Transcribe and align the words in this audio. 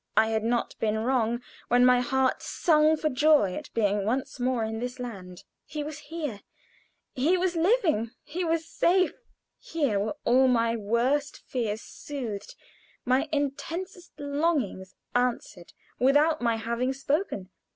I 0.17 0.29
had 0.31 0.43
not 0.43 0.75
been 0.79 0.97
wrong 0.97 1.43
when 1.67 1.85
my 1.85 1.99
heart 2.01 2.41
sung 2.41 2.97
for 2.97 3.07
joy 3.07 3.53
at 3.53 3.71
being 3.75 4.03
once 4.03 4.39
more 4.39 4.63
in 4.63 4.79
this 4.79 4.97
land. 4.97 5.43
He 5.63 5.83
was 5.83 5.99
here 5.99 6.41
he 7.13 7.37
was 7.37 7.55
living 7.55 8.09
he 8.23 8.43
was 8.43 8.65
safe! 8.65 9.13
Here 9.59 9.99
were 9.99 10.15
all 10.25 10.47
my 10.47 10.75
worst 10.75 11.37
fears 11.45 11.83
soothed 11.83 12.55
my 13.05 13.29
intensest 13.31 14.13
longings 14.19 14.95
answered 15.13 15.71
without 15.99 16.41
my 16.41 16.55
having 16.55 16.93
spoken. 16.93 17.51